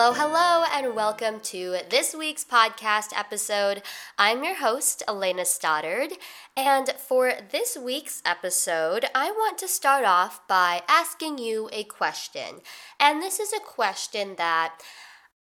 Hello, 0.00 0.12
hello, 0.12 0.64
and 0.72 0.94
welcome 0.94 1.40
to 1.40 1.78
this 1.90 2.14
week's 2.14 2.44
podcast 2.44 3.08
episode. 3.16 3.82
I'm 4.16 4.44
your 4.44 4.54
host, 4.54 5.02
Elena 5.08 5.44
Stoddard, 5.44 6.12
and 6.56 6.90
for 6.90 7.32
this 7.50 7.76
week's 7.76 8.22
episode, 8.24 9.06
I 9.12 9.32
want 9.32 9.58
to 9.58 9.66
start 9.66 10.04
off 10.04 10.46
by 10.46 10.82
asking 10.86 11.38
you 11.38 11.68
a 11.72 11.82
question. 11.82 12.60
And 13.00 13.20
this 13.20 13.40
is 13.40 13.52
a 13.52 13.58
question 13.58 14.36
that 14.38 14.78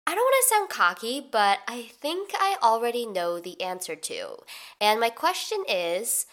I 0.07 0.15
don't 0.15 0.21
want 0.21 0.45
to 0.45 0.55
sound 0.55 0.69
cocky, 0.69 1.27
but 1.33 1.61
I 1.67 1.89
think 1.99 2.33
I 2.35 2.59
already 2.63 3.07
know 3.07 3.41
the 3.41 3.59
answer 3.63 3.97
to. 3.97 4.37
And 4.79 5.01
my 5.01 5.09
question 5.09 5.65
is 5.67 6.27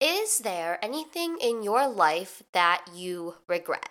Is 0.00 0.38
there 0.38 0.82
anything 0.82 1.36
in 1.38 1.62
your 1.62 1.86
life 1.86 2.42
that 2.52 2.86
you 2.94 3.34
regret? 3.46 3.90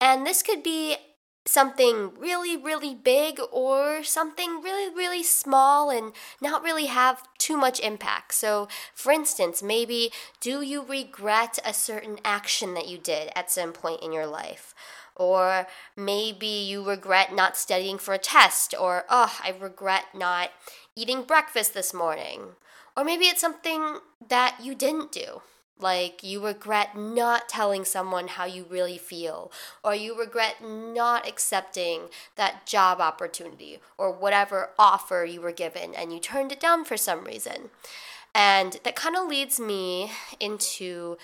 And 0.00 0.24
this 0.24 0.44
could 0.44 0.62
be 0.62 0.98
something 1.46 2.10
really, 2.18 2.56
really 2.56 2.94
big 2.94 3.40
or 3.50 4.02
something 4.02 4.60
really, 4.60 4.94
really 4.94 5.22
small 5.22 5.90
and 5.90 6.12
not 6.40 6.62
really 6.62 6.86
have 6.86 7.22
too 7.38 7.56
much 7.56 7.80
impact. 7.80 8.34
So, 8.34 8.68
for 8.94 9.12
instance, 9.12 9.62
maybe 9.62 10.10
do 10.40 10.60
you 10.60 10.82
regret 10.82 11.58
a 11.64 11.72
certain 11.72 12.18
action 12.24 12.74
that 12.74 12.88
you 12.88 12.98
did 12.98 13.30
at 13.34 13.50
some 13.50 13.72
point 13.72 14.02
in 14.02 14.12
your 14.12 14.26
life? 14.26 14.74
Or 15.14 15.66
maybe 15.96 16.46
you 16.46 16.86
regret 16.86 17.34
not 17.34 17.56
studying 17.56 17.96
for 17.96 18.12
a 18.12 18.18
test, 18.18 18.74
or, 18.78 19.04
oh, 19.08 19.34
I 19.42 19.54
regret 19.58 20.04
not 20.14 20.50
eating 20.94 21.22
breakfast 21.22 21.72
this 21.72 21.94
morning. 21.94 22.56
Or 22.94 23.04
maybe 23.04 23.24
it's 23.26 23.40
something 23.40 24.00
that 24.28 24.58
you 24.62 24.74
didn't 24.74 25.12
do. 25.12 25.40
Like 25.78 26.22
you 26.22 26.44
regret 26.44 26.96
not 26.96 27.48
telling 27.48 27.84
someone 27.84 28.28
how 28.28 28.46
you 28.46 28.64
really 28.68 28.96
feel, 28.96 29.52
or 29.84 29.94
you 29.94 30.18
regret 30.18 30.56
not 30.62 31.28
accepting 31.28 32.08
that 32.36 32.66
job 32.66 33.00
opportunity 33.00 33.80
or 33.98 34.10
whatever 34.10 34.70
offer 34.78 35.24
you 35.24 35.42
were 35.42 35.52
given 35.52 35.94
and 35.94 36.12
you 36.12 36.18
turned 36.18 36.50
it 36.50 36.60
down 36.60 36.84
for 36.84 36.96
some 36.96 37.24
reason. 37.24 37.70
And 38.34 38.78
that 38.84 38.96
kind 38.96 39.16
of 39.16 39.28
leads 39.28 39.60
me 39.60 40.12
into 40.40 41.18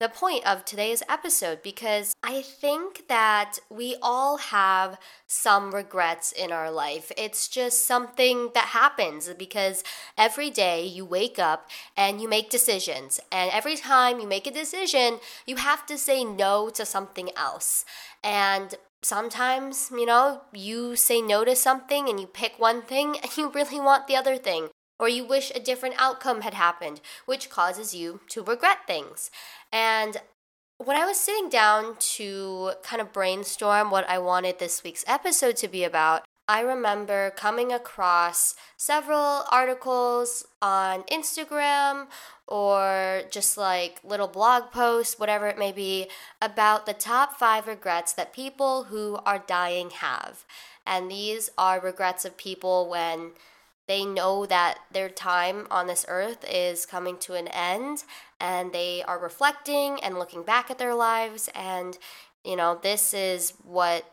the 0.00 0.08
point 0.08 0.46
of 0.46 0.64
today's 0.64 1.02
episode 1.10 1.62
because 1.62 2.14
I 2.22 2.40
think 2.40 3.06
that 3.08 3.58
we 3.68 3.96
all 4.00 4.38
have 4.38 4.98
some 5.26 5.74
regrets 5.74 6.32
in 6.32 6.50
our 6.52 6.70
life. 6.70 7.12
It's 7.18 7.48
just 7.48 7.86
something 7.86 8.50
that 8.54 8.68
happens 8.68 9.28
because 9.38 9.84
every 10.16 10.48
day 10.48 10.86
you 10.86 11.04
wake 11.04 11.38
up 11.38 11.68
and 11.98 12.18
you 12.18 12.28
make 12.28 12.48
decisions. 12.48 13.20
And 13.30 13.50
every 13.52 13.76
time 13.76 14.20
you 14.20 14.26
make 14.26 14.46
a 14.46 14.50
decision, 14.50 15.20
you 15.46 15.56
have 15.56 15.84
to 15.86 15.98
say 15.98 16.24
no 16.24 16.70
to 16.70 16.86
something 16.86 17.28
else. 17.36 17.84
And 18.24 18.74
sometimes, 19.02 19.90
you 19.92 20.06
know, 20.06 20.40
you 20.54 20.96
say 20.96 21.20
no 21.20 21.44
to 21.44 21.54
something 21.54 22.08
and 22.08 22.18
you 22.18 22.26
pick 22.26 22.58
one 22.58 22.80
thing 22.80 23.16
and 23.22 23.36
you 23.36 23.50
really 23.50 23.80
want 23.80 24.06
the 24.06 24.16
other 24.16 24.38
thing 24.38 24.70
or 25.00 25.08
you 25.08 25.24
wish 25.24 25.50
a 25.54 25.58
different 25.58 25.96
outcome 25.98 26.42
had 26.42 26.54
happened, 26.54 27.00
which 27.24 27.50
causes 27.50 27.94
you 27.94 28.20
to 28.28 28.44
regret 28.44 28.86
things. 28.86 29.30
And 29.72 30.18
when 30.76 30.96
I 30.96 31.06
was 31.06 31.18
sitting 31.18 31.48
down 31.48 31.96
to 32.16 32.72
kind 32.82 33.02
of 33.02 33.12
brainstorm 33.12 33.90
what 33.90 34.08
I 34.08 34.18
wanted 34.18 34.58
this 34.58 34.84
week's 34.84 35.04
episode 35.08 35.56
to 35.56 35.68
be 35.68 35.84
about, 35.84 36.24
I 36.46 36.60
remember 36.60 37.30
coming 37.30 37.72
across 37.72 38.56
several 38.76 39.44
articles 39.50 40.46
on 40.60 41.04
Instagram 41.04 42.08
or 42.46 43.22
just 43.30 43.56
like 43.56 44.00
little 44.02 44.26
blog 44.26 44.72
posts, 44.72 45.18
whatever 45.18 45.46
it 45.46 45.58
may 45.58 45.70
be, 45.70 46.08
about 46.42 46.86
the 46.86 46.92
top 46.92 47.38
five 47.38 47.68
regrets 47.68 48.12
that 48.14 48.32
people 48.32 48.84
who 48.84 49.20
are 49.24 49.44
dying 49.46 49.90
have. 49.90 50.44
And 50.84 51.10
these 51.10 51.50
are 51.56 51.80
regrets 51.80 52.24
of 52.24 52.36
people 52.36 52.88
when 52.90 53.32
they 53.90 54.04
know 54.04 54.46
that 54.46 54.78
their 54.92 55.08
time 55.08 55.66
on 55.68 55.88
this 55.88 56.06
earth 56.06 56.44
is 56.48 56.86
coming 56.86 57.18
to 57.18 57.34
an 57.34 57.48
end 57.48 58.04
and 58.40 58.72
they 58.72 59.02
are 59.02 59.18
reflecting 59.18 59.98
and 60.00 60.16
looking 60.16 60.44
back 60.44 60.70
at 60.70 60.78
their 60.78 60.94
lives 60.94 61.48
and 61.56 61.98
you 62.44 62.54
know 62.54 62.78
this 62.80 63.12
is 63.12 63.52
what 63.64 64.04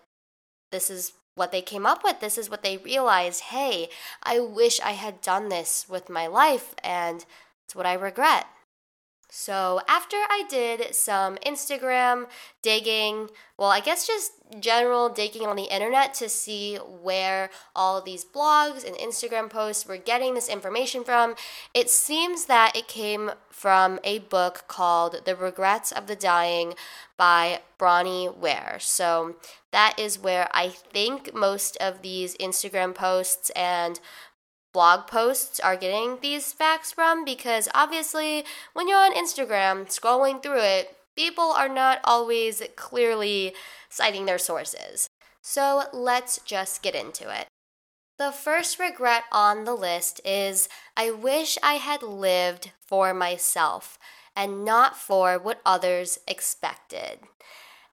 this 0.71 0.89
is 0.89 1.13
what 1.35 1.51
they 1.51 1.61
came 1.61 1.85
up 1.85 2.03
with. 2.03 2.19
This 2.19 2.39
is 2.39 2.49
what 2.49 2.63
they 2.63 2.77
realized 2.77 3.41
hey 3.53 3.89
i 4.23 4.39
wish 4.39 4.79
i 4.79 4.93
had 4.93 5.21
done 5.21 5.49
this 5.49 5.85
with 5.87 6.09
my 6.09 6.25
life 6.25 6.73
and 6.83 7.23
it's 7.63 7.75
what 7.75 7.85
i 7.85 7.93
regret 7.93 8.47
so, 9.29 9.81
after 9.89 10.15
I 10.15 10.45
did 10.49 10.95
some 10.95 11.35
Instagram 11.45 12.27
digging, 12.61 13.29
well, 13.57 13.69
I 13.69 13.81
guess 13.81 14.07
just 14.07 14.31
general 14.61 15.09
digging 15.09 15.45
on 15.45 15.57
the 15.57 15.73
internet 15.73 16.13
to 16.15 16.29
see 16.29 16.77
where 16.77 17.49
all 17.75 18.01
these 18.01 18.23
blogs 18.23 18.85
and 18.85 18.95
Instagram 18.95 19.49
posts 19.49 19.85
were 19.85 19.97
getting 19.97 20.33
this 20.33 20.47
information 20.47 21.03
from, 21.03 21.35
it 21.73 21.89
seems 21.89 22.45
that 22.45 22.73
it 22.73 22.87
came 22.87 23.31
from 23.49 23.99
a 24.05 24.19
book 24.19 24.63
called 24.69 25.23
The 25.25 25.35
Regrets 25.35 25.91
of 25.91 26.07
the 26.07 26.15
Dying 26.15 26.75
by 27.17 27.59
Bronnie 27.77 28.29
Ware. 28.29 28.77
So, 28.79 29.35
that 29.71 29.99
is 29.99 30.17
where 30.17 30.47
I 30.53 30.69
think 30.69 31.33
most 31.33 31.75
of 31.81 32.01
these 32.01 32.37
Instagram 32.37 32.95
posts 32.95 33.49
and 33.57 33.99
blog 34.73 35.07
posts 35.07 35.59
are 35.59 35.75
getting 35.75 36.19
these 36.21 36.53
facts 36.53 36.91
from 36.91 37.25
because 37.25 37.67
obviously 37.73 38.43
when 38.73 38.87
you're 38.87 38.97
on 38.97 39.13
Instagram 39.13 39.85
scrolling 39.87 40.41
through 40.41 40.61
it, 40.61 40.95
people 41.15 41.51
are 41.51 41.69
not 41.69 41.99
always 42.03 42.61
clearly 42.75 43.53
citing 43.89 44.25
their 44.25 44.37
sources. 44.37 45.07
So 45.41 45.83
let's 45.93 46.39
just 46.45 46.81
get 46.83 46.95
into 46.95 47.29
it. 47.29 47.47
The 48.19 48.31
first 48.31 48.79
regret 48.79 49.23
on 49.31 49.63
the 49.63 49.75
list 49.75 50.21
is 50.25 50.67
I 50.95 51.11
wish 51.11 51.57
I 51.61 51.75
had 51.75 52.01
lived 52.01 52.71
for 52.85 53.13
myself 53.13 53.99
and 54.35 54.65
not 54.65 54.95
for 54.95 55.37
what 55.37 55.61
others 55.65 56.19
expected. 56.27 57.19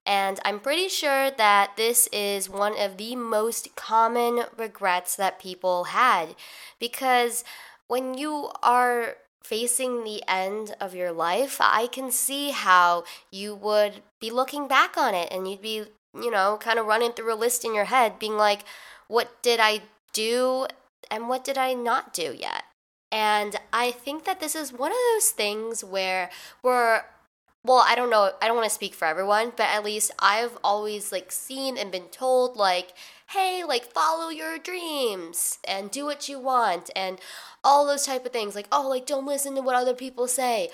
And 0.05 0.39
I'm 0.45 0.59
pretty 0.59 0.87
sure 0.87 1.31
that 1.31 1.77
this 1.77 2.07
is 2.11 2.49
one 2.49 2.79
of 2.79 2.97
the 2.97 3.15
most 3.15 3.75
common 3.75 4.43
regrets 4.55 5.15
that 5.15 5.39
people 5.39 5.85
had 5.85 6.35
because 6.79 7.43
when 7.87 8.13
you 8.15 8.51
are 8.61 9.15
facing 9.43 10.03
the 10.03 10.23
end 10.27 10.75
of 10.79 10.95
your 10.95 11.11
life, 11.11 11.57
I 11.59 11.87
can 11.87 12.11
see 12.11 12.51
how 12.51 13.03
you 13.31 13.55
would 13.55 14.01
be 14.19 14.31
looking 14.31 14.67
back 14.67 14.97
on 14.97 15.13
it 15.13 15.29
and 15.31 15.47
you'd 15.47 15.61
be, 15.61 15.83
you 16.13 16.31
know, 16.31 16.57
kind 16.59 16.79
of 16.79 16.85
running 16.85 17.11
through 17.11 17.33
a 17.33 17.35
list 17.35 17.65
in 17.65 17.73
your 17.73 17.85
head, 17.85 18.19
being 18.19 18.37
like, 18.37 18.61
what 19.07 19.41
did 19.41 19.59
I 19.59 19.81
do 20.13 20.67
and 21.11 21.29
what 21.29 21.43
did 21.43 21.57
I 21.57 21.73
not 21.73 22.13
do 22.13 22.35
yet? 22.37 22.63
And 23.11 23.55
I 23.71 23.91
think 23.91 24.25
that 24.25 24.39
this 24.39 24.55
is 24.55 24.73
one 24.73 24.91
of 24.91 24.97
those 25.13 25.29
things 25.29 25.83
where 25.83 26.29
we're 26.63 27.03
well, 27.65 27.83
I 27.85 27.95
don't 27.95 28.11
know, 28.11 28.31
I 28.41 28.47
don't 28.47 28.55
want 28.55 28.69
to 28.69 28.73
speak 28.73 28.93
for 28.93 29.05
everyone, 29.05 29.51
but 29.57 29.67
at 29.67 29.83
least 29.83 30.11
I've 30.19 30.57
always 30.63 31.11
like 31.11 31.31
seen 31.31 31.77
and 31.77 31.91
been 31.91 32.09
told 32.09 32.55
like, 32.55 32.93
hey, 33.29 33.63
like 33.63 33.91
follow 33.91 34.29
your 34.29 34.59
dreams 34.59 35.57
and 35.67 35.89
do 35.89 36.05
what 36.05 36.29
you 36.29 36.39
want 36.39 36.91
and 36.95 37.19
all 37.63 37.87
those 37.87 38.05
type 38.05 38.25
of 38.25 38.31
things. 38.31 38.53
Like, 38.53 38.67
oh, 38.71 38.87
like 38.87 39.07
don't 39.07 39.25
listen 39.25 39.55
to 39.55 39.61
what 39.61 39.75
other 39.75 39.95
people 39.95 40.27
say. 40.27 40.69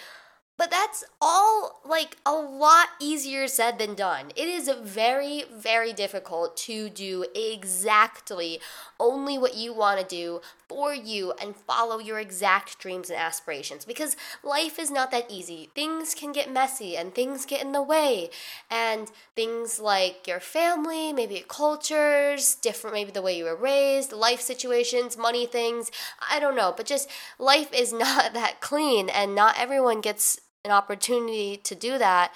But 0.61 0.69
that's 0.69 1.03
all 1.19 1.81
like 1.83 2.17
a 2.23 2.33
lot 2.33 2.89
easier 2.99 3.47
said 3.47 3.79
than 3.79 3.95
done. 3.95 4.31
It 4.35 4.47
is 4.47 4.69
very, 4.83 5.45
very 5.51 5.91
difficult 5.91 6.55
to 6.57 6.87
do 6.87 7.25
exactly 7.33 8.59
only 8.99 9.39
what 9.39 9.55
you 9.55 9.73
want 9.73 9.99
to 9.99 10.05
do 10.05 10.39
for 10.69 10.93
you 10.93 11.33
and 11.41 11.55
follow 11.55 11.97
your 11.97 12.19
exact 12.19 12.77
dreams 12.77 13.09
and 13.09 13.17
aspirations 13.17 13.85
because 13.85 14.15
life 14.43 14.77
is 14.77 14.91
not 14.91 15.09
that 15.09 15.31
easy. 15.31 15.71
Things 15.73 16.13
can 16.13 16.31
get 16.31 16.53
messy 16.53 16.95
and 16.95 17.15
things 17.15 17.47
get 17.47 17.63
in 17.63 17.71
the 17.71 17.81
way. 17.81 18.29
And 18.69 19.09
things 19.35 19.79
like 19.79 20.27
your 20.27 20.39
family, 20.39 21.11
maybe 21.11 21.43
cultures, 21.47 22.53
different, 22.53 22.93
maybe 22.95 23.09
the 23.09 23.23
way 23.23 23.35
you 23.35 23.45
were 23.45 23.55
raised, 23.55 24.13
life 24.13 24.41
situations, 24.41 25.17
money 25.17 25.47
things, 25.47 25.89
I 26.29 26.39
don't 26.39 26.55
know. 26.55 26.71
But 26.77 26.85
just 26.85 27.09
life 27.39 27.73
is 27.73 27.91
not 28.05 28.35
that 28.35 28.61
clean 28.61 29.09
and 29.09 29.33
not 29.33 29.57
everyone 29.57 30.01
gets 30.01 30.39
an 30.63 30.71
opportunity 30.71 31.57
to 31.57 31.75
do 31.75 31.97
that. 31.97 32.33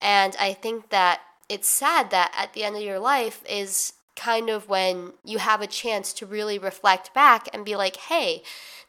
And 0.00 0.36
I 0.38 0.52
think 0.52 0.90
that 0.90 1.20
it's 1.48 1.68
sad 1.68 2.10
that 2.10 2.32
at 2.36 2.52
the 2.52 2.64
end 2.64 2.76
of 2.76 2.82
your 2.82 2.98
life 2.98 3.42
is 3.48 3.94
kind 4.16 4.48
of 4.48 4.68
when 4.68 5.12
you 5.24 5.38
have 5.38 5.60
a 5.60 5.66
chance 5.66 6.12
to 6.14 6.26
really 6.26 6.58
reflect 6.58 7.12
back 7.14 7.48
and 7.52 7.64
be 7.64 7.76
like, 7.76 7.96
hey, 7.96 8.42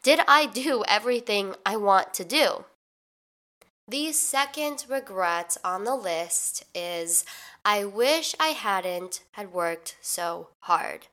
did 0.04 0.20
I 0.28 0.46
do 0.46 0.84
everything 0.88 1.56
I 1.66 1.78
want 1.78 2.14
to 2.16 2.24
do? 2.24 2.66
The 3.88 4.12
second 4.12 4.86
regret 4.90 5.58
on 5.64 5.84
the 5.84 5.96
list 5.96 6.64
is 6.74 7.26
I 7.64 7.86
wish 7.86 8.36
I 8.40 8.50
hadn't 8.50 9.22
had 9.32 9.52
worked 9.52 9.98
so 10.02 10.50
hard. 10.62 11.08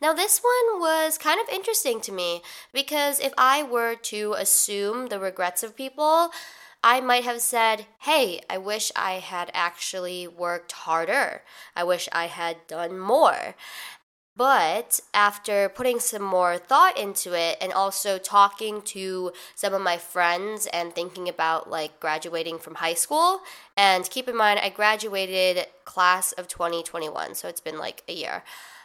Now, 0.00 0.12
this 0.12 0.40
one 0.40 0.80
was 0.80 1.16
kind 1.16 1.40
of 1.40 1.48
interesting 1.48 2.00
to 2.00 2.10
me 2.10 2.42
because 2.72 3.20
if 3.20 3.32
I 3.38 3.62
were 3.62 3.94
to 3.94 4.34
assume 4.36 5.06
the 5.06 5.20
regrets 5.20 5.62
of 5.62 5.76
people, 5.76 6.30
I 6.82 7.00
might 7.00 7.24
have 7.24 7.40
said, 7.40 7.86
Hey, 8.00 8.40
I 8.50 8.58
wish 8.58 8.90
I 8.96 9.14
had 9.14 9.50
actually 9.54 10.26
worked 10.26 10.72
harder. 10.72 11.42
I 11.76 11.84
wish 11.84 12.08
I 12.12 12.26
had 12.26 12.66
done 12.66 12.98
more. 12.98 13.54
But 14.34 15.00
after 15.12 15.68
putting 15.68 16.00
some 16.00 16.22
more 16.22 16.56
thought 16.56 16.98
into 16.98 17.34
it 17.38 17.58
and 17.60 17.72
also 17.72 18.16
talking 18.16 18.80
to 18.82 19.32
some 19.54 19.74
of 19.74 19.82
my 19.82 19.98
friends 19.98 20.66
and 20.72 20.94
thinking 20.94 21.28
about 21.28 21.68
like 21.68 22.00
graduating 22.00 22.58
from 22.58 22.76
high 22.76 22.94
school, 22.94 23.40
and 23.76 24.08
keep 24.08 24.28
in 24.28 24.36
mind, 24.36 24.60
I 24.60 24.70
graduated 24.70 25.66
class 25.84 26.32
of 26.32 26.48
2021, 26.48 27.34
so 27.34 27.46
it's 27.46 27.60
been 27.60 27.78
like 27.78 28.02
a 28.08 28.14
year. 28.14 28.42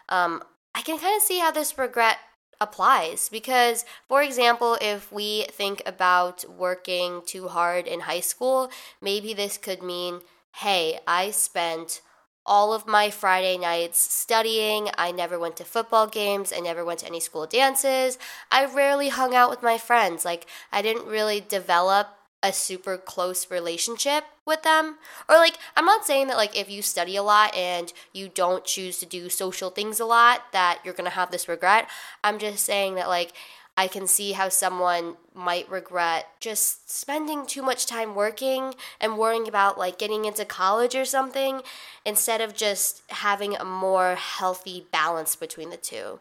Um, 0.10 0.44
I 0.76 0.82
can 0.82 1.00
kind 1.00 1.16
of 1.16 1.24
see 1.24 1.40
how 1.40 1.52
this 1.52 1.78
regret 1.78 2.18
applies 2.60 3.30
because, 3.30 3.86
for 4.08 4.22
example, 4.22 4.78
if 4.82 5.12
we 5.12 5.46
think 5.52 5.82
about 5.86 6.46
working 6.50 7.22
too 7.26 7.48
hard 7.48 7.88
in 7.88 8.02
high 8.02 8.20
school, 8.20 8.72
maybe 9.02 9.34
this 9.34 9.58
could 9.58 9.84
mean 9.84 10.22
hey, 10.62 11.00
I 11.06 11.30
spent 11.30 12.02
all 12.44 12.74
of 12.74 12.88
my 12.88 13.12
Friday 13.12 13.58
nights 13.58 14.00
studying. 14.00 14.90
I 14.98 15.12
never 15.12 15.38
went 15.38 15.58
to 15.58 15.66
football 15.66 16.08
games. 16.08 16.52
I 16.52 16.62
never 16.62 16.84
went 16.84 17.02
to 17.02 17.06
any 17.06 17.20
school 17.20 17.46
dances. 17.46 18.18
I 18.50 18.66
rarely 18.66 19.10
hung 19.10 19.36
out 19.36 19.52
with 19.52 19.62
my 19.62 19.78
friends. 19.78 20.26
Like, 20.26 20.48
I 20.72 20.82
didn't 20.82 21.06
really 21.06 21.42
develop 21.42 22.08
a 22.44 22.54
super 22.54 22.98
close 22.98 23.50
relationship 23.50 24.24
with 24.46 24.64
them. 24.64 24.98
Or, 25.28 25.36
like, 25.36 25.58
I'm 25.76 25.86
not 25.86 26.06
saying 26.06 26.28
that, 26.28 26.38
like, 26.38 26.58
if 26.58 26.70
you 26.70 26.82
study 26.82 27.16
a 27.16 27.24
lot 27.24 27.56
and 27.56 27.92
you 28.14 28.30
don't 28.30 28.64
choose 28.64 29.00
to 29.00 29.06
do 29.06 29.30
social 29.30 29.70
things 29.70 30.00
a 30.00 30.06
lot, 30.06 30.52
that 30.54 30.80
you're 30.84 30.94
gonna 30.94 31.10
have 31.10 31.32
this 31.32 31.48
regret. 31.48 31.90
I'm 32.24 32.38
just 32.40 32.64
saying 32.64 32.96
that, 32.96 33.08
like, 33.08 33.34
I 33.80 33.88
can 33.88 34.08
see 34.08 34.32
how 34.32 34.50
someone 34.50 35.18
might 35.36 35.70
regret 35.70 36.28
just 36.40 36.90
spending 36.90 37.46
too 37.46 37.62
much 37.62 37.86
time 37.86 38.16
working 38.16 38.74
and 39.00 39.20
worrying 39.20 39.48
about 39.48 39.78
like 39.78 40.00
getting 40.00 40.26
into 40.26 40.44
college 40.46 40.96
or 40.96 41.06
something 41.06 41.62
instead 42.04 42.42
of 42.42 42.56
just 42.56 43.04
having 43.10 43.56
a 43.56 43.64
more 43.64 44.16
healthy 44.16 44.88
balance 44.92 45.36
between 45.36 45.70
the 45.70 45.78
two. 45.78 46.20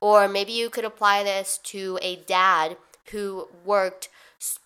Or 0.00 0.26
maybe 0.26 0.50
you 0.50 0.68
could 0.68 0.84
apply 0.84 1.22
this 1.22 1.58
to 1.64 1.96
a 2.02 2.16
dad 2.16 2.76
who 3.12 3.46
worked 3.64 4.08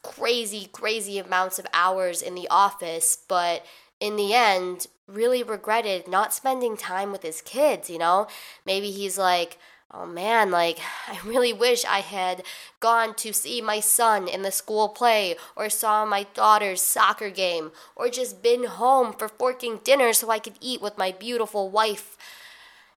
crazy, 0.03 0.69
crazy 0.73 1.19
amounts 1.19 1.59
of 1.59 1.67
hours 1.73 2.23
in 2.23 2.35
the 2.35 2.49
office, 2.51 3.17
but 3.29 3.65
in 4.01 4.17
the 4.17 4.35
end, 4.35 4.87
really 5.07 5.43
regretted 5.43 6.09
not 6.09 6.33
spending 6.35 6.77
time 6.77 7.13
with 7.13 7.23
his 7.23 7.41
kids, 7.43 7.91
you 7.91 7.99
know? 7.99 8.27
Maybe 8.65 8.91
he's 8.91 9.19
like, 9.19 9.59
oh 9.93 10.07
man, 10.07 10.51
like, 10.51 10.79
I 11.09 11.19
really 11.25 11.53
wish 11.53 11.85
I 11.85 12.01
had 12.01 12.43
gone 12.81 13.15
to 13.17 13.33
see 13.33 13.61
my 13.61 13.81
son 13.81 14.29
in 14.29 14.43
the 14.43 14.51
school 14.53 14.89
play, 14.89 15.37
or 15.57 15.69
saw 15.69 16.05
my 16.05 16.25
daughter's 16.35 16.83
soccer 16.83 17.31
game, 17.31 17.73
or 17.97 18.09
just 18.09 18.43
been 18.43 18.65
home 18.65 19.13
for 19.13 19.29
forking 19.29 19.81
dinner 19.85 20.13
so 20.13 20.31
I 20.31 20.39
could 20.39 20.57
eat 20.61 20.81
with 20.81 20.99
my 20.99 21.13
beautiful 21.13 21.71
wife. 21.71 22.17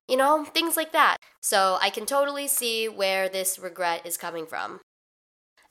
You 0.08 0.16
know, 0.16 0.44
things 0.44 0.76
like 0.76 0.92
that. 0.92 1.18
So 1.40 1.78
I 1.80 1.90
can 1.90 2.06
totally 2.06 2.48
see 2.48 2.88
where 2.88 3.28
this 3.28 3.58
regret 3.58 4.06
is 4.06 4.16
coming 4.16 4.46
from. 4.46 4.80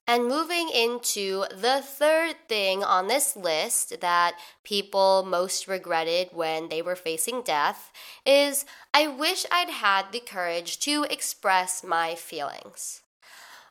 And 0.05 0.27
moving 0.27 0.69
into 0.69 1.45
the 1.49 1.81
third 1.81 2.35
thing 2.49 2.83
on 2.83 3.07
this 3.07 3.37
list 3.37 4.01
that 4.01 4.35
people 4.63 5.23
most 5.25 5.67
regretted 5.67 6.29
when 6.33 6.67
they 6.67 6.81
were 6.81 6.95
facing 6.95 7.41
death 7.41 7.91
is 8.25 8.65
I 8.93 9.07
wish 9.07 9.45
I'd 9.49 9.69
had 9.69 10.11
the 10.11 10.19
courage 10.19 10.79
to 10.79 11.05
express 11.09 11.83
my 11.85 12.15
feelings. 12.15 13.01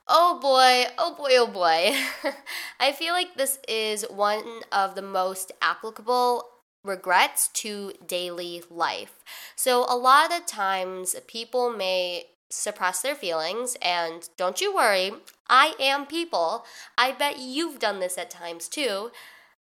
Oh 0.08 0.38
boy, 0.40 0.90
oh 0.98 1.14
boy, 1.14 1.30
oh 1.32 1.46
boy. 1.46 1.94
I 2.80 2.92
feel 2.92 3.12
like 3.12 3.34
this 3.36 3.58
is 3.68 4.04
one 4.08 4.62
of 4.72 4.94
the 4.94 5.02
most 5.02 5.52
applicable 5.60 6.48
regrets 6.82 7.48
to 7.48 7.92
daily 8.06 8.62
life. 8.68 9.22
So, 9.54 9.84
a 9.88 9.96
lot 9.96 10.32
of 10.32 10.46
times 10.46 11.14
people 11.28 11.70
may 11.70 12.24
suppress 12.52 13.02
their 13.02 13.14
feelings. 13.14 13.76
And 13.82 14.28
don't 14.36 14.60
you 14.60 14.74
worry, 14.74 15.12
I 15.48 15.74
am 15.80 16.06
people. 16.06 16.64
I 16.96 17.12
bet 17.12 17.38
you've 17.38 17.78
done 17.78 18.00
this 18.00 18.18
at 18.18 18.30
times 18.30 18.68
too. 18.68 19.10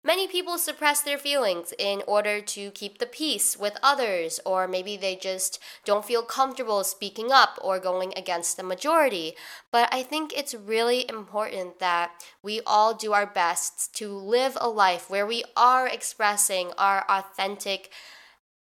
Many 0.03 0.27
people 0.27 0.57
suppress 0.57 1.03
their 1.03 1.19
feelings 1.19 1.75
in 1.79 2.03
order 2.07 2.41
to 2.41 2.71
keep 2.71 2.99
the 2.99 3.07
peace 3.07 3.59
with 3.59 3.77
others, 3.83 4.41
or 4.47 4.67
maybe 4.67 4.97
they 4.97 5.15
just 5.15 5.59
don't 5.85 6.07
feel 6.07 6.23
comfortable 6.23 6.83
speaking 6.85 7.31
up 7.31 7.59
or 7.61 7.79
going 7.79 8.15
against 8.17 8.57
the 8.57 8.63
majority. 8.63 9.35
But 9.71 9.91
I 9.93 10.03
think 10.03 10.33
it's 10.33 10.55
really 10.55 11.07
important 11.07 11.81
that 11.81 12.13
we 12.43 12.63
all 12.67 12.95
do 12.95 13.13
our 13.13 13.27
best 13.27 13.95
to 13.97 14.09
live 14.09 14.57
a 14.59 14.71
life 14.71 15.11
where 15.11 15.27
we 15.27 15.45
are 15.55 15.87
expressing 15.87 16.73
our 16.79 17.05
authentic 17.07 17.91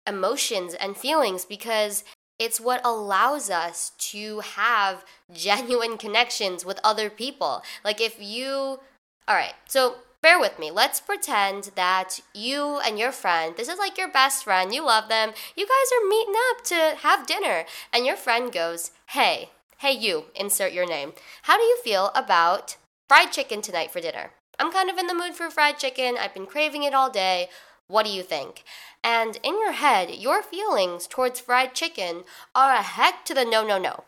emotions 0.07 0.75
and 0.75 0.99
feelings 0.99 1.47
because 1.47 2.05
it's 2.39 2.61
what 2.61 2.85
allows 2.85 3.51
us 3.51 3.93
to 3.99 4.41
have 4.41 5.05
genuine 5.33 5.97
connections 5.97 6.65
with 6.65 6.81
other 6.83 7.09
people. 7.09 7.63
Like 7.85 8.01
if 8.01 8.17
you, 8.21 8.81
all 9.29 9.37
right, 9.37 9.55
so 9.69 9.97
bear 10.23 10.39
with 10.39 10.59
me. 10.59 10.71
Let's 10.71 11.01
pretend 11.01 11.71
that 11.75 12.21
you 12.35 12.81
and 12.85 12.99
your 12.99 13.13
friend, 13.13 13.55
this 13.57 13.69
is 13.69 13.79
like 13.79 13.99
your 13.99 14.11
best 14.11 14.45
friend, 14.45 14.75
you 14.75 14.85
love 14.85 15.09
them, 15.09 15.33
you 15.57 15.67
guys 15.67 15.93
are 15.93 16.09
meeting 16.09 16.35
up 16.51 16.65
to 16.65 17.07
have 17.07 17.27
dinner, 17.27 17.65
and 17.93 18.07
your 18.07 18.17
friend 18.17 18.53
goes, 18.53 18.93
hey, 19.11 19.51
hey, 19.79 19.93
you, 19.93 20.27
insert 20.37 20.73
your 20.73 20.87
name. 20.87 21.13
How 21.43 21.57
do 21.57 21.65
you 21.65 21.77
feel 21.83 22.13
about 22.15 22.77
fried 23.09 23.33
chicken 23.33 23.63
tonight 23.63 23.91
for 23.91 24.01
dinner? 24.01 24.31
I'm 24.59 24.71
kind 24.71 24.89
of 24.89 24.97
in 24.97 25.09
the 25.09 25.15
mood 25.15 25.35
for 25.35 25.51
fried 25.51 25.79
chicken. 25.79 26.17
I've 26.17 26.35
been 26.35 26.47
craving 26.47 26.85
it 26.85 26.95
all 26.95 27.11
day. 27.11 27.49
What 27.93 28.07
do 28.07 28.11
you 28.11 28.23
think? 28.23 28.65
And 29.05 29.39
in 29.43 29.61
your 29.61 29.73
head, 29.73 30.15
your 30.15 30.43
feelings 30.43 31.07
towards 31.07 31.41
fried 31.41 31.75
chicken 31.75 32.25
are 32.55 32.73
a 32.73 32.81
heck 32.81 33.27
to 33.27 33.35
the 33.35 33.45
no, 33.45 33.67
no, 33.67 33.77
no. 33.79 34.05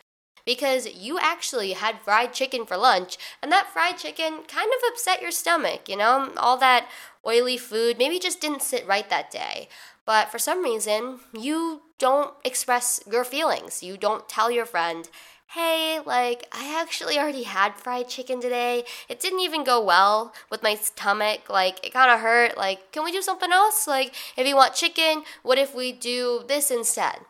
Because 0.46 0.86
you 0.94 1.18
actually 1.18 1.72
had 1.72 2.00
fried 2.00 2.32
chicken 2.32 2.64
for 2.64 2.78
lunch, 2.78 3.18
and 3.42 3.52
that 3.52 3.70
fried 3.70 3.98
chicken 3.98 4.44
kind 4.48 4.70
of 4.74 4.90
upset 4.90 5.20
your 5.20 5.30
stomach, 5.30 5.86
you 5.86 5.96
know? 5.96 6.32
All 6.38 6.56
that 6.56 6.88
oily 7.26 7.58
food 7.58 7.98
maybe 7.98 8.18
just 8.18 8.40
didn't 8.40 8.62
sit 8.62 8.86
right 8.86 9.08
that 9.10 9.30
day. 9.30 9.68
But 10.06 10.30
for 10.30 10.38
some 10.38 10.62
reason, 10.62 11.20
you 11.38 11.82
don't 11.98 12.32
express 12.42 13.00
your 13.10 13.24
feelings. 13.24 13.82
You 13.82 13.98
don't 13.98 14.28
tell 14.30 14.50
your 14.50 14.66
friend, 14.66 15.10
hey, 15.48 16.00
like, 16.04 16.48
I 16.52 16.80
actually 16.80 17.18
already 17.18 17.44
had 17.44 17.74
fried 17.74 18.08
chicken 18.08 18.40
today. 18.40 18.84
It 19.08 19.20
didn't 19.20 19.40
even 19.40 19.62
go 19.64 19.82
well 19.82 20.34
with 20.50 20.62
my 20.62 20.74
stomach. 20.74 21.48
Like, 21.48 21.84
it 21.86 21.92
kind 21.92 22.10
of 22.10 22.20
hurt. 22.20 22.56
Like, 22.56 22.90
can 22.92 23.04
we 23.04 23.12
do 23.12 23.22
something 23.22 23.52
else? 23.52 23.86
Like, 23.86 24.14
if 24.36 24.46
you 24.46 24.56
want 24.56 24.74
chicken, 24.74 25.22
what 25.42 25.58
if 25.58 25.74
we 25.74 25.92
do 25.92 26.42
this 26.48 26.70
instead? 26.70 27.20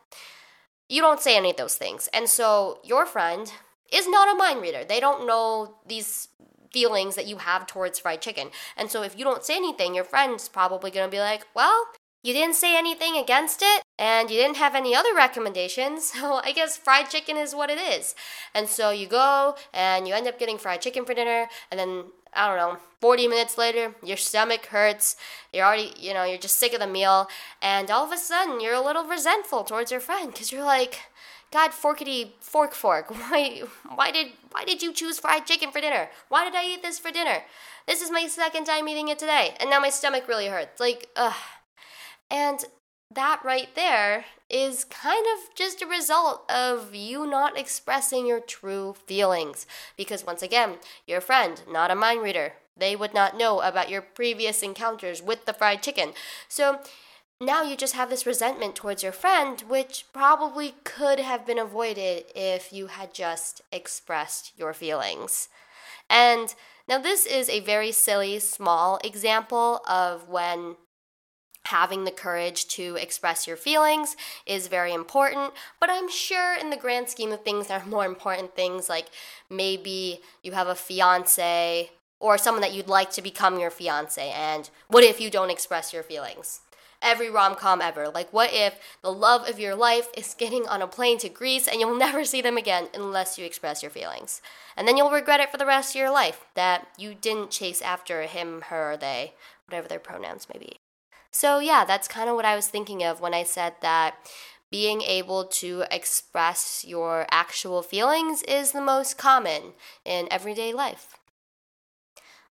You 0.88 1.02
don't 1.02 1.20
say 1.20 1.36
any 1.36 1.50
of 1.50 1.56
those 1.56 1.76
things. 1.76 2.08
And 2.14 2.28
so 2.28 2.78
your 2.82 3.04
friend 3.06 3.52
is 3.92 4.08
not 4.08 4.34
a 4.34 4.38
mind 4.38 4.62
reader. 4.62 4.84
They 4.84 5.00
don't 5.00 5.26
know 5.26 5.76
these 5.86 6.28
feelings 6.72 7.14
that 7.14 7.26
you 7.26 7.36
have 7.36 7.66
towards 7.66 7.98
fried 7.98 8.20
chicken. 8.20 8.50
And 8.76 8.90
so 8.90 9.02
if 9.02 9.16
you 9.16 9.24
don't 9.24 9.44
say 9.44 9.56
anything, 9.56 9.94
your 9.94 10.04
friend's 10.04 10.48
probably 10.48 10.90
going 10.90 11.06
to 11.06 11.14
be 11.14 11.20
like, 11.20 11.46
well, 11.54 11.86
you 12.22 12.32
didn't 12.32 12.56
say 12.56 12.76
anything 12.76 13.16
against 13.16 13.60
it, 13.62 13.82
and 13.98 14.30
you 14.30 14.36
didn't 14.36 14.56
have 14.56 14.74
any 14.74 14.94
other 14.94 15.14
recommendations, 15.14 16.04
so 16.12 16.40
I 16.44 16.52
guess 16.52 16.76
fried 16.76 17.10
chicken 17.10 17.36
is 17.36 17.54
what 17.54 17.70
it 17.70 17.78
is. 17.78 18.14
And 18.54 18.68
so 18.68 18.90
you 18.90 19.06
go 19.06 19.56
and 19.72 20.06
you 20.08 20.14
end 20.14 20.26
up 20.26 20.38
getting 20.38 20.58
fried 20.58 20.82
chicken 20.82 21.04
for 21.04 21.14
dinner, 21.14 21.48
and 21.70 21.78
then 21.78 22.04
I 22.36 22.48
don't 22.48 22.56
know, 22.56 22.78
40 23.00 23.28
minutes 23.28 23.56
later, 23.56 23.94
your 24.02 24.16
stomach 24.16 24.66
hurts. 24.66 25.16
You're 25.52 25.64
already, 25.64 25.92
you 25.98 26.12
know, 26.12 26.24
you're 26.24 26.38
just 26.38 26.58
sick 26.58 26.72
of 26.72 26.80
the 26.80 26.86
meal, 26.86 27.28
and 27.62 27.90
all 27.90 28.04
of 28.04 28.12
a 28.12 28.18
sudden, 28.18 28.60
you're 28.60 28.74
a 28.74 28.84
little 28.84 29.04
resentful 29.04 29.64
towards 29.64 29.90
your 29.90 30.00
friend 30.00 30.32
because 30.32 30.50
you're 30.50 30.64
like, 30.64 31.00
God, 31.52 31.70
forkity 31.70 32.32
fork 32.40 32.74
fork. 32.74 33.10
Why, 33.30 33.62
why 33.94 34.10
did, 34.10 34.32
why 34.50 34.64
did 34.64 34.82
you 34.82 34.92
choose 34.92 35.20
fried 35.20 35.46
chicken 35.46 35.70
for 35.70 35.80
dinner? 35.80 36.08
Why 36.28 36.44
did 36.44 36.56
I 36.56 36.64
eat 36.64 36.82
this 36.82 36.98
for 36.98 37.12
dinner? 37.12 37.44
This 37.86 38.02
is 38.02 38.10
my 38.10 38.26
second 38.26 38.64
time 38.64 38.88
eating 38.88 39.06
it 39.08 39.20
today, 39.20 39.54
and 39.60 39.70
now 39.70 39.78
my 39.78 39.90
stomach 39.90 40.26
really 40.26 40.48
hurts. 40.48 40.80
Like, 40.80 41.08
ugh. 41.14 41.34
And 42.28 42.64
that 43.14 43.40
right 43.44 43.74
there 43.74 44.24
is 44.50 44.84
kind 44.84 45.24
of 45.34 45.54
just 45.54 45.82
a 45.82 45.86
result 45.86 46.48
of 46.50 46.94
you 46.94 47.26
not 47.26 47.58
expressing 47.58 48.26
your 48.26 48.40
true 48.40 48.94
feelings. 49.06 49.66
Because 49.96 50.26
once 50.26 50.42
again, 50.42 50.76
your 51.06 51.20
friend, 51.20 51.62
not 51.70 51.90
a 51.90 51.94
mind 51.94 52.22
reader, 52.22 52.54
they 52.76 52.94
would 52.96 53.14
not 53.14 53.36
know 53.36 53.60
about 53.60 53.90
your 53.90 54.02
previous 54.02 54.62
encounters 54.62 55.22
with 55.22 55.46
the 55.46 55.52
fried 55.52 55.82
chicken. 55.82 56.12
So 56.48 56.80
now 57.40 57.62
you 57.62 57.76
just 57.76 57.94
have 57.94 58.10
this 58.10 58.26
resentment 58.26 58.74
towards 58.74 59.02
your 59.02 59.12
friend, 59.12 59.62
which 59.68 60.06
probably 60.12 60.74
could 60.84 61.18
have 61.18 61.46
been 61.46 61.58
avoided 61.58 62.24
if 62.34 62.72
you 62.72 62.88
had 62.88 63.14
just 63.14 63.62
expressed 63.72 64.52
your 64.56 64.72
feelings. 64.72 65.48
And 66.08 66.54
now, 66.86 66.98
this 66.98 67.24
is 67.24 67.48
a 67.48 67.60
very 67.60 67.92
silly, 67.92 68.38
small 68.40 69.00
example 69.02 69.80
of 69.88 70.28
when 70.28 70.76
having 71.66 72.04
the 72.04 72.10
courage 72.10 72.66
to 72.68 72.96
express 72.96 73.46
your 73.46 73.56
feelings 73.56 74.16
is 74.46 74.68
very 74.68 74.92
important 74.92 75.52
but 75.80 75.88
i'm 75.90 76.10
sure 76.10 76.54
in 76.54 76.70
the 76.70 76.76
grand 76.76 77.08
scheme 77.08 77.32
of 77.32 77.42
things 77.42 77.68
there 77.68 77.80
are 77.80 77.86
more 77.86 78.04
important 78.04 78.54
things 78.54 78.88
like 78.88 79.06
maybe 79.48 80.20
you 80.42 80.52
have 80.52 80.68
a 80.68 80.74
fiance 80.74 81.90
or 82.20 82.38
someone 82.38 82.62
that 82.62 82.74
you'd 82.74 82.88
like 82.88 83.10
to 83.10 83.22
become 83.22 83.58
your 83.58 83.70
fiance 83.70 84.30
and 84.30 84.70
what 84.88 85.04
if 85.04 85.20
you 85.20 85.30
don't 85.30 85.50
express 85.50 85.92
your 85.92 86.02
feelings 86.02 86.60
every 87.04 87.30
rom 87.30 87.54
com 87.54 87.80
ever. 87.80 88.08
Like, 88.08 88.32
what 88.32 88.50
if 88.52 88.80
the 89.02 89.12
love 89.12 89.48
of 89.48 89.60
your 89.60 89.76
life 89.76 90.08
is 90.16 90.34
getting 90.34 90.66
on 90.66 90.82
a 90.82 90.86
plane 90.88 91.18
to 91.18 91.28
Greece 91.28 91.68
and 91.68 91.78
you'll 91.78 91.96
never 91.96 92.24
see 92.24 92.40
them 92.40 92.56
again 92.56 92.88
unless 92.94 93.38
you 93.38 93.44
express 93.44 93.82
your 93.82 93.90
feelings? 93.90 94.40
And 94.76 94.88
then 94.88 94.96
you'll 94.96 95.10
regret 95.10 95.40
it 95.40 95.50
for 95.50 95.58
the 95.58 95.66
rest 95.66 95.94
of 95.94 96.00
your 96.00 96.10
life 96.10 96.46
that 96.54 96.88
you 96.98 97.14
didn't 97.14 97.50
chase 97.50 97.82
after 97.82 98.22
him, 98.22 98.62
her, 98.62 98.96
they, 98.96 99.34
whatever 99.66 99.86
their 99.86 100.00
pronouns 100.00 100.48
may 100.52 100.58
be. 100.58 100.78
So, 101.34 101.58
yeah, 101.58 101.84
that's 101.84 102.06
kind 102.06 102.30
of 102.30 102.36
what 102.36 102.44
I 102.44 102.54
was 102.54 102.68
thinking 102.68 103.02
of 103.02 103.20
when 103.20 103.34
I 103.34 103.42
said 103.42 103.74
that 103.80 104.14
being 104.70 105.02
able 105.02 105.44
to 105.46 105.82
express 105.90 106.84
your 106.86 107.26
actual 107.28 107.82
feelings 107.82 108.44
is 108.44 108.70
the 108.70 108.80
most 108.80 109.18
common 109.18 109.72
in 110.04 110.28
everyday 110.30 110.72
life. 110.72 111.18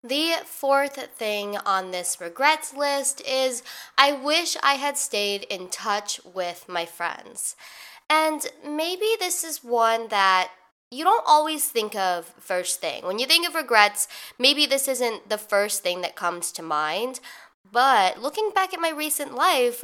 The 0.03 0.33
fourth 0.45 0.97
thing 1.15 1.57
on 1.59 1.93
this 1.93 2.21
regrets 2.21 2.75
list 2.75 3.23
is 3.25 3.63
I 3.97 4.11
wish 4.11 4.57
I 4.65 4.75
had 4.75 4.99
stayed 4.99 5.45
in 5.45 5.69
touch 5.69 6.21
with 6.25 6.65
my 6.69 6.85
friends. 6.85 7.55
And 8.11 8.45
maybe 8.67 9.15
this 9.21 9.45
is 9.45 9.63
one 9.63 10.09
that 10.09 10.51
you 10.91 11.05
don't 11.05 11.25
always 11.25 11.69
think 11.69 11.95
of 11.95 12.27
first 12.41 12.81
thing. 12.81 13.07
When 13.07 13.21
you 13.21 13.27
think 13.27 13.49
of 13.49 13.55
regrets, 13.55 14.09
maybe 14.41 14.67
this 14.67 14.89
isn't 14.89 15.29
the 15.29 15.39
first 15.39 15.85
thing 15.85 16.01
that 16.03 16.17
comes 16.17 16.51
to 16.53 16.63
mind. 16.65 17.21
But 17.73 18.21
looking 18.21 18.51
back 18.55 18.75
at 18.75 18.81
my 18.81 18.91
recent 18.91 19.35
life, 19.35 19.83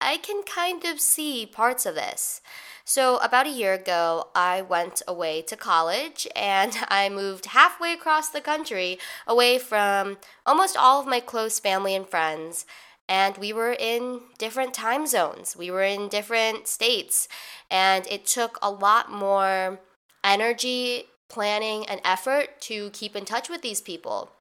I 0.00 0.16
can 0.16 0.42
kind 0.42 0.84
of 0.84 1.00
see 1.00 1.46
parts 1.46 1.86
of 1.86 1.94
this. 1.94 2.40
So, 2.84 3.16
about 3.18 3.46
a 3.46 3.50
year 3.50 3.74
ago, 3.74 4.28
I 4.34 4.62
went 4.62 5.02
away 5.08 5.42
to 5.42 5.56
college 5.56 6.26
and 6.34 6.72
I 6.88 7.08
moved 7.08 7.46
halfway 7.46 7.92
across 7.92 8.30
the 8.30 8.40
country 8.40 8.98
away 9.26 9.58
from 9.58 10.18
almost 10.46 10.76
all 10.76 11.00
of 11.00 11.06
my 11.06 11.20
close 11.20 11.60
family 11.60 11.94
and 11.94 12.08
friends. 12.08 12.64
And 13.08 13.36
we 13.36 13.52
were 13.52 13.72
in 13.72 14.20
different 14.38 14.74
time 14.74 15.06
zones, 15.06 15.56
we 15.56 15.70
were 15.70 15.84
in 15.84 16.08
different 16.08 16.66
states, 16.66 17.28
and 17.70 18.04
it 18.08 18.26
took 18.26 18.58
a 18.60 18.70
lot 18.70 19.12
more 19.12 19.78
energy, 20.24 21.04
planning, 21.28 21.86
and 21.86 22.00
effort 22.04 22.60
to 22.62 22.90
keep 22.90 23.14
in 23.14 23.24
touch 23.24 23.48
with 23.48 23.62
these 23.62 23.80
people 23.80 24.32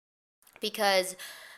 because 0.59 1.15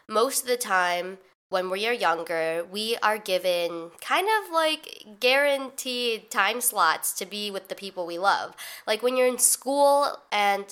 most 0.07 0.43
of 0.43 0.47
the 0.47 0.57
time, 0.57 1.17
when 1.49 1.69
we 1.69 1.87
are 1.87 1.93
younger, 1.93 2.65
we 2.69 2.97
are 3.01 3.17
given 3.17 3.91
kind 4.01 4.27
of 4.27 4.51
like 4.51 5.05
guaranteed 5.19 6.29
time 6.29 6.59
slots 6.59 7.13
to 7.13 7.25
be 7.25 7.49
with 7.49 7.69
the 7.69 7.75
people 7.75 8.05
we 8.05 8.17
love. 8.17 8.53
Like 8.85 9.01
when 9.01 9.15
you're 9.15 9.27
in 9.27 9.37
school, 9.37 10.17
and 10.31 10.65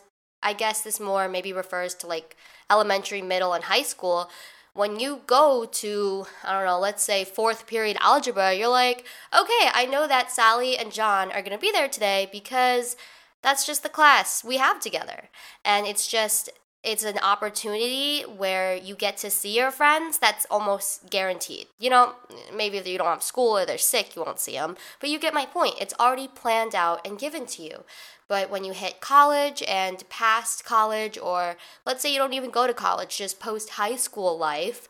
I 0.44 0.54
guess 0.54 0.82
this 0.82 1.00
more 1.00 1.30
maybe 1.30 1.54
refers 1.54 1.94
to 1.96 2.08
like 2.08 2.36
elementary, 2.70 3.22
middle, 3.22 3.54
and 3.54 3.65
high 3.65 3.84
school. 3.84 4.30
When 4.74 5.00
you 5.00 5.22
go 5.25 5.65
to, 5.65 6.25
I 6.44 6.51
don't 6.51 6.65
know, 6.65 6.80
let's 6.80 7.04
say 7.04 7.24
fourth 7.24 7.65
period 7.65 7.96
algebra, 8.01 8.54
you're 8.54 8.68
like, 8.68 9.06
okay, 9.34 9.70
I 9.74 9.88
know 9.89 10.06
that 10.08 10.32
Sally 10.32 10.77
and 10.77 10.92
John 10.92 11.32
are 11.32 11.42
gonna 11.42 11.58
be 11.58 11.72
there 11.72 11.88
today 11.88 12.27
because 12.30 12.98
that's 13.42 13.65
just 13.65 13.84
the 13.84 13.89
class 13.89 14.44
we 14.44 14.58
have 14.58 14.82
together. 14.82 15.30
And 15.63 15.88
it's 15.88 16.08
just 16.08 16.50
it's 16.86 17.04
an 17.04 17.18
opportunity 17.18 18.22
where 18.22 18.75
you 18.75 18.96
get 18.96 19.18
to 19.18 19.30
see 19.30 19.58
your 19.58 19.72
friends 19.72 20.18
that's 20.18 20.46
almost 20.51 21.10
guaranteed. 21.10 21.68
You 21.80 21.89
know, 21.89 22.13
maybe 22.54 22.77
you 22.77 22.98
don't 22.98 23.08
have 23.08 23.24
school 23.24 23.58
or 23.58 23.65
they're 23.65 23.77
sick, 23.77 24.15
you 24.15 24.24
won't 24.24 24.39
see 24.39 24.54
them, 24.54 24.77
but 25.00 25.10
you 25.10 25.20
get 25.20 25.34
my 25.34 25.46
point. 25.46 25.75
It's 25.82 25.94
already 26.00 26.27
planned 26.27 26.75
out 26.75 27.06
and 27.06 27.18
given 27.18 27.46
to 27.48 27.63
you. 27.63 27.84
But 28.27 28.50
when 28.50 28.63
you 28.63 28.74
hit 28.74 29.01
college 29.01 29.63
and 29.68 30.08
past 30.10 30.65
college, 30.65 31.18
or 31.18 31.56
let's 31.86 32.01
say 32.01 32.12
you 32.12 32.20
don't 32.20 32.34
even 32.34 32.51
go 32.51 32.68
to 32.68 32.74
college, 32.74 33.18
just 33.18 33.39
post 33.39 33.72
high 33.72 33.96
school 33.96 34.38
life, 34.38 34.88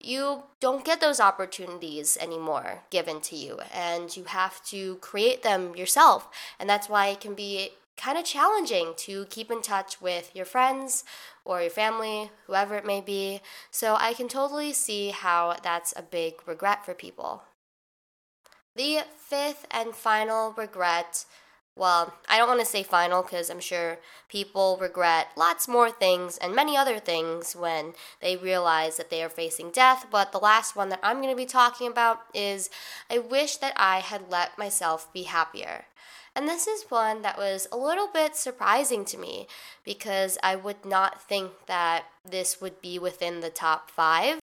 you 0.00 0.44
don't 0.60 0.84
get 0.84 1.00
those 1.00 1.20
opportunities 1.20 2.18
anymore 2.20 2.82
given 2.90 3.20
to 3.20 3.36
you, 3.36 3.60
and 3.72 4.16
you 4.16 4.24
have 4.24 4.64
to 4.64 4.96
create 4.96 5.42
them 5.42 5.76
yourself. 5.76 6.28
And 6.58 6.68
that's 6.68 6.88
why 6.88 7.08
it 7.08 7.20
can 7.20 7.34
be 7.34 7.70
kind 7.96 8.18
of 8.18 8.24
challenging 8.24 8.94
to 8.96 9.26
keep 9.26 9.50
in 9.50 9.62
touch 9.62 10.00
with 10.00 10.34
your 10.34 10.44
friends 10.44 11.04
or 11.44 11.60
your 11.60 11.70
family, 11.70 12.30
whoever 12.46 12.76
it 12.76 12.86
may 12.86 13.00
be. 13.00 13.40
So 13.70 13.96
I 13.98 14.14
can 14.14 14.28
totally 14.28 14.72
see 14.72 15.10
how 15.10 15.56
that's 15.62 15.92
a 15.96 16.02
big 16.02 16.46
regret 16.46 16.84
for 16.84 16.94
people. 16.94 17.44
The 18.74 19.00
fifth 19.16 19.66
and 19.70 19.94
final 19.94 20.52
regret 20.52 21.26
well, 21.74 22.14
I 22.28 22.36
don't 22.36 22.48
want 22.48 22.60
to 22.60 22.66
say 22.66 22.82
final 22.82 23.22
because 23.22 23.48
I'm 23.48 23.60
sure 23.60 23.98
people 24.28 24.76
regret 24.78 25.28
lots 25.36 25.66
more 25.66 25.90
things 25.90 26.36
and 26.36 26.54
many 26.54 26.76
other 26.76 26.98
things 26.98 27.56
when 27.56 27.94
they 28.20 28.36
realize 28.36 28.98
that 28.98 29.08
they 29.08 29.22
are 29.22 29.30
facing 29.30 29.70
death. 29.70 30.06
But 30.10 30.32
the 30.32 30.38
last 30.38 30.76
one 30.76 30.90
that 30.90 31.00
I'm 31.02 31.22
going 31.22 31.32
to 31.32 31.36
be 31.36 31.46
talking 31.46 31.88
about 31.88 32.20
is 32.34 32.68
I 33.10 33.18
wish 33.18 33.56
that 33.56 33.72
I 33.76 34.00
had 34.00 34.30
let 34.30 34.58
myself 34.58 35.10
be 35.14 35.22
happier. 35.22 35.86
And 36.34 36.48
this 36.48 36.66
is 36.66 36.90
one 36.90 37.22
that 37.22 37.38
was 37.38 37.68
a 37.72 37.76
little 37.76 38.08
bit 38.08 38.36
surprising 38.36 39.04
to 39.06 39.18
me 39.18 39.46
because 39.84 40.38
I 40.42 40.56
would 40.56 40.84
not 40.84 41.22
think 41.22 41.52
that 41.66 42.04
this 42.28 42.60
would 42.60 42.80
be 42.80 42.98
within 42.98 43.40
the 43.40 43.50
top 43.50 43.90
five. 43.90 44.40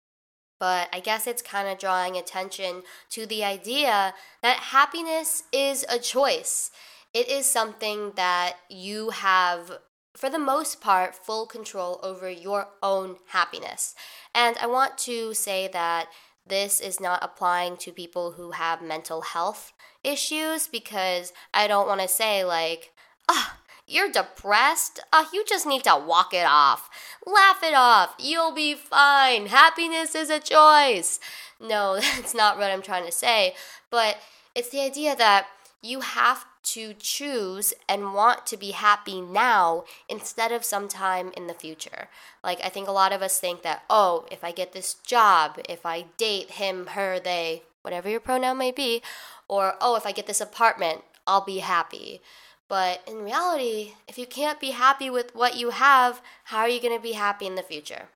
But 0.59 0.89
I 0.93 1.01
guess 1.01 1.27
it's 1.27 1.43
kind 1.43 1.69
of 1.69 1.79
drawing 1.79 2.17
attention 2.17 2.83
to 3.11 3.27
the 3.27 3.45
idea 3.45 4.15
that 4.43 4.57
happiness 4.57 5.43
is 5.53 5.85
a 5.89 5.99
choice. 5.99 6.71
It 7.17 7.31
is 7.31 7.47
something 7.47 8.13
that 8.17 8.57
you 8.69 9.09
have 9.09 9.79
for 10.15 10.29
the 10.29 10.39
most 10.39 10.83
part, 10.83 11.15
full 11.15 11.47
control 11.47 11.99
over 12.03 12.29
your 12.29 12.69
own 12.83 13.17
happiness. 13.29 13.95
And 14.35 14.59
I 14.59 14.67
want 14.67 14.99
to 14.99 15.33
say 15.33 15.67
that 15.73 16.09
this 16.47 16.79
is 16.79 17.01
not 17.01 17.25
applying 17.25 17.79
to 17.79 17.91
people 17.91 18.33
who 18.33 18.51
have 18.51 18.83
mental 18.83 19.23
health 19.23 19.73
issues 20.05 20.69
because 20.69 21.33
I 21.55 21.67
don't 21.67 21.89
want 21.89 22.03
to 22.03 22.09
say, 22.09 22.45
like, 22.45 22.93
ah, 23.31 23.57
oh, 23.57 23.63
you're 23.87 24.13
depressed? 24.13 25.01
Uh, 25.11 25.25
you 25.33 25.43
just 25.49 25.67
need 25.67 25.85
to 25.85 25.97
walk 26.07 26.35
it 26.35 26.47
off. 26.47 26.91
Laugh 27.27 27.63
it 27.63 27.73
off. 27.73 28.15
You'll 28.19 28.55
be 28.55 28.75
fine. 28.75 29.47
Happiness 29.47 30.15
is 30.15 30.29
a 30.29 30.39
choice. 30.39 31.19
No, 31.59 31.99
that's 32.01 32.35
not 32.35 32.59
what 32.59 32.71
I'm 32.71 32.83
trying 32.83 33.07
to 33.07 33.13
say. 33.13 33.55
But 33.91 34.19
it's 34.55 34.69
the 34.69 34.83
idea 34.83 35.17
that 35.17 35.47
you 35.81 36.01
have 36.01 36.45
to 36.67 36.95
choose 36.95 37.73
and 37.89 38.13
want 38.13 38.47
to 38.47 38.57
be 38.57 38.73
happy 38.73 39.21
now 39.21 39.85
instead 40.09 40.53
of 40.53 40.65
sometime 40.65 41.33
in 41.37 41.47
the 41.47 41.55
future. 41.55 42.09
Like, 42.43 42.61
I 42.65 42.69
think 42.69 42.89
a 42.89 42.93
lot 42.93 43.13
of 43.13 43.23
us 43.23 43.39
think 43.39 43.63
that, 43.63 43.85
oh, 43.89 44.27
if 44.31 44.43
I 44.43 44.53
get 44.53 44.73
this 44.73 44.95
job, 44.95 45.59
if 45.69 45.87
I 45.87 46.07
date 46.17 46.53
him, 46.53 46.89
her, 46.89 47.21
they, 47.21 47.63
whatever 47.83 48.09
your 48.09 48.21
pronoun 48.21 48.59
may 48.59 48.73
be, 48.73 49.03
or, 49.49 49.75
oh, 49.81 49.97
if 49.97 50.05
I 50.07 50.13
get 50.13 50.27
this 50.27 50.41
apartment, 50.41 51.03
I'll 51.27 51.45
be 51.45 51.59
happy. 51.59 52.21
But 52.69 53.03
in 53.07 53.23
reality, 53.23 53.93
if 54.09 54.19
you 54.19 54.27
can't 54.27 54.59
be 54.59 54.73
happy 54.73 55.09
with 55.09 55.37
what 55.37 55.57
you 55.57 55.71
have, 55.71 56.21
how 56.45 56.59
are 56.59 56.69
you 56.69 56.81
going 56.81 56.97
to 56.97 57.03
be 57.03 57.13
happy 57.13 57.47
in 57.47 57.55
the 57.55 57.63
future? 57.63 58.09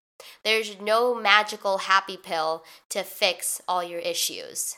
There's 0.45 0.81
no 0.81 1.15
magical 1.15 1.79
happy 1.79 2.17
pill 2.17 2.65
to 2.91 3.05
fix 3.05 3.63
all 3.69 3.85
your 3.85 4.01
issues. 4.01 4.77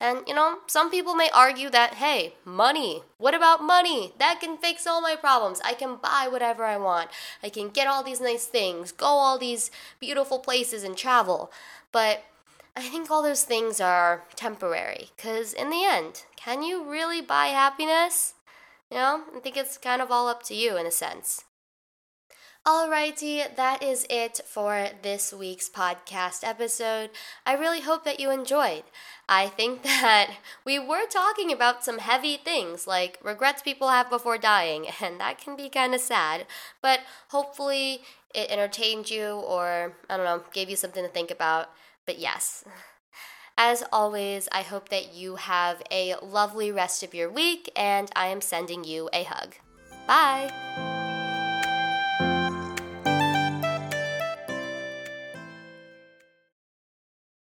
And 0.00 0.20
you 0.26 0.34
know, 0.34 0.58
some 0.66 0.90
people 0.90 1.14
may 1.14 1.30
argue 1.32 1.70
that, 1.70 1.94
hey, 1.94 2.34
money, 2.44 3.02
what 3.16 3.34
about 3.34 3.62
money? 3.62 4.12
That 4.18 4.40
can 4.40 4.58
fix 4.58 4.86
all 4.86 5.00
my 5.00 5.16
problems. 5.16 5.60
I 5.64 5.72
can 5.72 5.96
buy 5.96 6.28
whatever 6.30 6.64
I 6.64 6.76
want. 6.76 7.08
I 7.42 7.48
can 7.48 7.70
get 7.70 7.88
all 7.88 8.02
these 8.02 8.20
nice 8.20 8.44
things, 8.44 8.92
go 8.92 9.06
all 9.06 9.38
these 9.38 9.70
beautiful 9.98 10.38
places 10.38 10.84
and 10.84 10.96
travel. 10.96 11.50
But 11.92 12.24
I 12.76 12.82
think 12.82 13.10
all 13.10 13.22
those 13.22 13.44
things 13.44 13.80
are 13.80 14.24
temporary 14.34 15.08
because 15.16 15.54
in 15.54 15.70
the 15.70 15.82
end, 15.82 16.24
can 16.36 16.62
you 16.62 16.84
really 16.84 17.22
buy 17.22 17.46
happiness? 17.46 18.34
You 18.90 18.98
know, 18.98 19.22
I 19.34 19.40
think 19.40 19.56
it's 19.56 19.78
kind 19.78 20.02
of 20.02 20.10
all 20.10 20.28
up 20.28 20.42
to 20.44 20.54
you 20.54 20.76
in 20.76 20.84
a 20.84 20.90
sense. 20.90 21.45
Alrighty, 22.66 23.54
that 23.54 23.80
is 23.80 24.04
it 24.10 24.40
for 24.44 24.88
this 25.02 25.32
week's 25.32 25.68
podcast 25.68 26.42
episode. 26.42 27.10
I 27.46 27.54
really 27.54 27.82
hope 27.82 28.04
that 28.04 28.18
you 28.18 28.32
enjoyed. 28.32 28.82
I 29.28 29.46
think 29.46 29.82
that 29.84 30.32
we 30.64 30.76
were 30.80 31.06
talking 31.06 31.52
about 31.52 31.84
some 31.84 31.98
heavy 31.98 32.36
things 32.36 32.88
like 32.88 33.20
regrets 33.22 33.62
people 33.62 33.90
have 33.90 34.10
before 34.10 34.36
dying, 34.36 34.88
and 35.00 35.20
that 35.20 35.38
can 35.38 35.54
be 35.54 35.68
kind 35.68 35.94
of 35.94 36.00
sad, 36.00 36.44
but 36.82 37.02
hopefully 37.28 38.00
it 38.34 38.50
entertained 38.50 39.10
you 39.10 39.26
or, 39.26 39.94
I 40.10 40.16
don't 40.16 40.26
know, 40.26 40.42
gave 40.52 40.68
you 40.68 40.74
something 40.74 41.04
to 41.04 41.08
think 41.08 41.30
about. 41.30 41.70
But 42.04 42.18
yes. 42.18 42.64
As 43.56 43.84
always, 43.92 44.48
I 44.50 44.62
hope 44.62 44.88
that 44.88 45.14
you 45.14 45.36
have 45.36 45.82
a 45.92 46.16
lovely 46.20 46.72
rest 46.72 47.04
of 47.04 47.14
your 47.14 47.30
week, 47.30 47.70
and 47.76 48.10
I 48.16 48.26
am 48.26 48.40
sending 48.40 48.82
you 48.82 49.08
a 49.12 49.22
hug. 49.22 49.54
Bye! 50.08 51.05